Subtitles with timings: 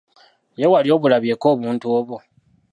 [0.59, 2.17] Ye wali obulabyeko obuntu obwo?